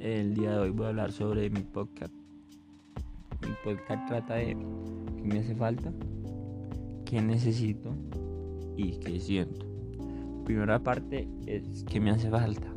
el 0.00 0.34
día 0.34 0.52
de 0.52 0.58
hoy 0.58 0.70
voy 0.70 0.84
a 0.84 0.88
hablar 0.90 1.10
sobre 1.10 1.48
mi 1.48 1.62
podcast. 1.62 2.12
Mi 3.40 3.54
podcast 3.64 4.06
trata 4.06 4.34
de 4.34 4.48
qué 4.48 5.22
me 5.22 5.38
hace 5.38 5.54
falta, 5.54 5.90
qué 7.06 7.22
necesito 7.22 7.94
y 8.76 8.98
qué 8.98 9.18
siento. 9.18 9.64
Primera 10.44 10.78
parte 10.78 11.26
es 11.46 11.82
que 11.84 11.98
me 11.98 12.10
hace 12.10 12.28
falta. 12.28 12.68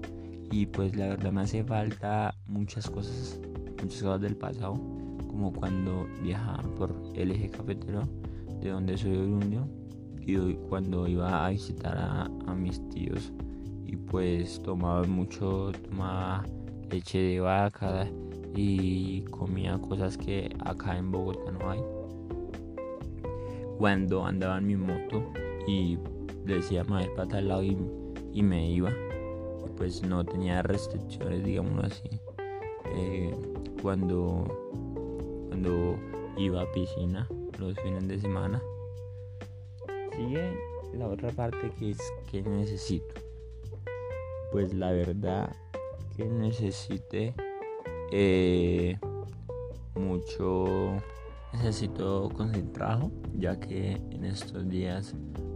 Y 0.49 0.65
pues 0.67 0.95
la 0.95 1.09
verdad 1.09 1.33
me 1.33 1.41
hace 1.41 1.61
falta 1.61 2.33
muchas 2.47 2.89
cosas, 2.89 3.41
muchas 3.81 4.01
cosas 4.01 4.21
del 4.21 4.37
pasado, 4.37 4.75
como 5.27 5.51
cuando 5.51 6.07
viajaba 6.23 6.63
por 6.77 6.95
el 7.15 7.31
eje 7.31 7.49
cafetero, 7.49 8.03
de 8.61 8.69
donde 8.69 8.97
soy 8.97 9.17
oriundo, 9.17 9.67
y 10.21 10.53
cuando 10.69 11.05
iba 11.05 11.45
a 11.45 11.49
visitar 11.49 11.97
a, 11.97 12.23
a 12.47 12.55
mis 12.55 12.79
tíos 12.91 13.33
y 13.85 13.97
pues 13.97 14.63
tomaba 14.63 15.03
mucho, 15.03 15.73
tomaba 15.89 16.45
leche 16.91 17.19
de 17.19 17.39
vaca 17.39 18.07
y 18.55 19.21
comía 19.31 19.79
cosas 19.79 20.17
que 20.17 20.53
acá 20.65 20.97
en 20.97 21.11
Bogotá 21.11 21.51
no 21.51 21.69
hay. 21.69 21.81
Cuando 23.77 24.25
andaba 24.25 24.57
en 24.57 24.67
mi 24.67 24.75
moto 24.75 25.31
y 25.67 25.97
decía 26.45 26.83
más 26.83 27.07
para 27.09 27.27
tal 27.27 27.47
lado 27.47 27.63
y, 27.63 27.77
y, 28.33 28.43
me 28.43 28.69
iba, 28.69 28.91
pues 29.77 30.03
no 30.03 30.23
tenía 30.23 30.61
restricciones, 30.61 31.43
digamos 31.43 31.85
así. 31.85 32.09
Eh, 32.95 33.33
cuando, 33.81 34.45
cuando 35.47 35.97
iba 36.37 36.61
a 36.61 36.71
piscina 36.71 37.27
los 37.57 37.79
fines 37.79 38.07
de 38.07 38.19
semana. 38.19 38.61
Sigue 40.15 40.57
la 40.93 41.07
otra 41.07 41.29
parte 41.31 41.71
que 41.79 41.91
es 41.91 42.13
que 42.29 42.41
necesito. 42.41 43.15
Pues 44.51 44.73
la 44.73 44.91
verdad 44.91 45.55
que 46.15 46.25
necesite 46.25 47.33
eh, 48.11 48.97
mucho 49.95 50.97
necesito 51.53 52.29
conseguir 52.35 52.71
trabajo 52.73 53.11
ya 53.37 53.59
que 53.59 54.01
en 54.11 54.25
estos 54.25 54.67
días 54.69 55.15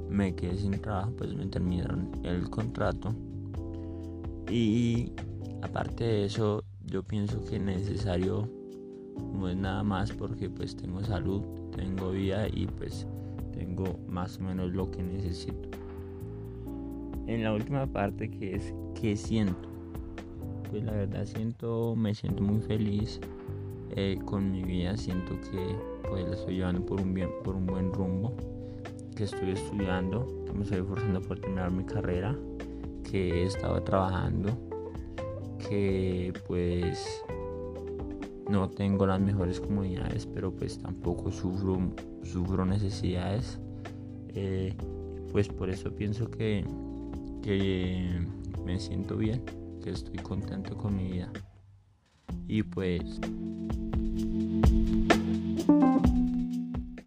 me 0.09 0.36
quedé 0.36 0.58
sin 0.58 0.72
trabajo 0.81 1.11
pues 1.17 1.33
me 1.36 1.45
terminaron 1.48 2.11
el 2.23 2.50
contrato. 2.50 3.14
Y 4.50 5.11
aparte 5.61 6.03
de 6.03 6.26
eso 6.26 6.64
yo 6.86 7.03
pienso 7.03 7.44
que 7.45 7.59
necesario 7.59 8.50
no 9.33 9.50
es 9.50 9.58
nada 9.58 9.83
más 9.83 10.11
porque 10.11 10.50
pues 10.50 10.76
tengo 10.76 11.03
salud 11.03 11.42
tengo 11.76 12.11
vida 12.11 12.48
y 12.48 12.67
pues 12.67 13.06
tengo 13.52 14.00
más 14.08 14.38
o 14.38 14.44
menos 14.44 14.72
lo 14.72 14.89
que 14.92 15.03
necesito. 15.03 15.70
En 17.28 17.44
la 17.44 17.53
última 17.53 17.88
parte 17.88 18.30
que 18.30 18.56
es 18.56 18.73
que 19.00 19.16
siento 19.16 19.75
pues 20.76 20.84
la 20.84 20.92
verdad 20.92 21.26
siento, 21.26 21.95
me 21.95 22.14
siento 22.14 22.44
muy 22.44 22.59
feliz 22.59 23.22
eh, 23.95 24.20
con 24.26 24.52
mi 24.52 24.62
vida, 24.62 24.98
siento 24.98 25.40
que 25.40 25.73
pues 26.09 26.28
la 26.28 26.36
estoy 26.36 26.56
llevando 26.56 26.86
por 26.86 27.00
un, 27.00 27.14
bien, 27.14 27.30
por 27.45 27.56
un 27.56 27.66
buen 27.66 27.94
rumbo, 27.94 28.36
que 29.16 29.23
estoy 29.23 29.52
estudiando, 29.52 30.28
que 30.45 30.52
me 30.52 30.64
estoy 30.64 30.80
esforzando 30.80 31.22
por 31.22 31.40
terminar 31.40 31.72
mi 31.72 31.86
carrera, 31.86 32.38
que 33.09 33.44
he 33.44 33.44
estado 33.45 33.82
trabajando, 33.84 34.50
que 35.70 36.34
pues 36.45 37.23
no 38.50 38.70
tengo 38.70 39.06
las 39.06 39.22
mejores 39.22 39.62
comunidades, 39.62 40.26
pero 40.26 40.52
pues 40.52 40.78
tampoco 40.78 41.32
sufro, 41.32 41.80
sufro 42.23 42.66
necesidades. 42.66 43.62
Eh, 44.34 44.73
pues 45.32 45.48
por 45.48 45.70
eso 45.70 45.95
pienso 45.95 46.30
que, 46.30 46.66
que 47.42 48.20
me 48.66 48.78
siento 48.78 49.16
bien 49.16 49.42
estoy 49.92 50.18
contento 50.18 50.78
con 50.78 50.96
mi 50.96 51.12
vida. 51.12 51.32
Y 52.48 52.64
pues 52.64 53.20